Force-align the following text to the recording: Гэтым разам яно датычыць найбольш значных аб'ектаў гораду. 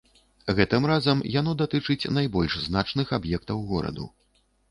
Гэтым 0.59 0.87
разам 0.91 1.19
яно 1.39 1.51
датычыць 1.61 2.11
найбольш 2.17 2.57
значных 2.67 3.13
аб'ектаў 3.21 3.63
гораду. 3.73 4.09